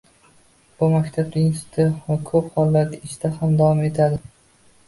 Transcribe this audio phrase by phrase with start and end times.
[0.85, 4.21] U maktabda, institutda va ko‘p hollarda ishda ham davom etadi.